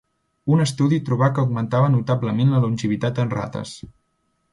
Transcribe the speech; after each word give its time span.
Un 0.53 0.61
estudi 0.61 0.97
trobà 1.09 1.27
que 1.35 1.43
augmentava 1.43 1.91
notablement 1.97 2.55
la 2.55 2.63
longevitat 2.65 3.21
en 3.25 3.31
rates. 3.35 3.75